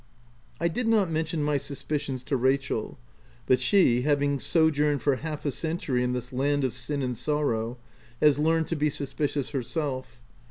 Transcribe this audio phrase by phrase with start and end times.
[0.59, 2.97] I did not mention my suspicions to Rachel;
[3.45, 7.77] but she, having sojourned for half a century in this land of sin and sorrow,
[8.19, 10.19] has learned to be suspicious herself.